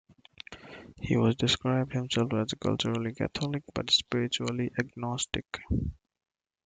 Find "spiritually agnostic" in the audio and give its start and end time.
3.91-5.45